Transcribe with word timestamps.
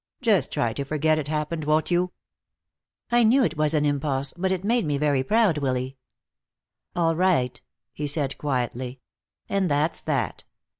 Just 0.23 0.51
try 0.51 0.73
to 0.73 0.83
forget 0.83 1.19
it 1.19 1.27
happened, 1.27 1.63
won't 1.65 1.91
you?" 1.91 2.11
"I 3.11 3.23
knew 3.23 3.43
it 3.43 3.55
was 3.55 3.75
an 3.75 3.85
impulse, 3.85 4.33
but 4.35 4.51
it 4.51 4.63
made 4.63 4.83
me 4.83 4.97
very 4.97 5.23
proud, 5.23 5.59
Willy." 5.59 5.95
"All 6.95 7.15
right," 7.15 7.61
he 7.93 8.07
said 8.07 8.39
quietly. 8.39 8.99
"And 9.47 9.69
that's 9.69 10.01
that. 10.01 10.43